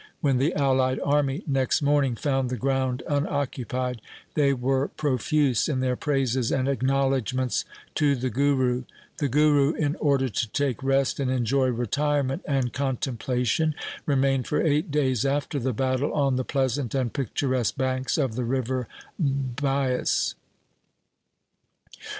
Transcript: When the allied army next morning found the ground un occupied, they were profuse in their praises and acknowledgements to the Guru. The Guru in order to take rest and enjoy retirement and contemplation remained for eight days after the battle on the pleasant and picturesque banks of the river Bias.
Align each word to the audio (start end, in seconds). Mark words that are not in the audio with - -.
When 0.19 0.39
the 0.39 0.55
allied 0.55 0.99
army 1.05 1.43
next 1.45 1.79
morning 1.83 2.15
found 2.15 2.49
the 2.49 2.57
ground 2.57 3.03
un 3.05 3.27
occupied, 3.29 4.01
they 4.33 4.51
were 4.51 4.87
profuse 4.87 5.69
in 5.69 5.79
their 5.79 5.95
praises 5.95 6.51
and 6.51 6.67
acknowledgements 6.67 7.65
to 7.93 8.15
the 8.15 8.31
Guru. 8.31 8.85
The 9.17 9.27
Guru 9.27 9.73
in 9.73 9.95
order 9.97 10.27
to 10.27 10.49
take 10.49 10.81
rest 10.81 11.19
and 11.19 11.29
enjoy 11.29 11.67
retirement 11.67 12.41
and 12.45 12.73
contemplation 12.73 13.75
remained 14.07 14.47
for 14.47 14.59
eight 14.59 14.89
days 14.89 15.23
after 15.23 15.59
the 15.59 15.71
battle 15.71 16.11
on 16.13 16.35
the 16.35 16.43
pleasant 16.43 16.95
and 16.95 17.13
picturesque 17.13 17.77
banks 17.77 18.17
of 18.17 18.33
the 18.33 18.43
river 18.43 18.87
Bias. 19.19 20.33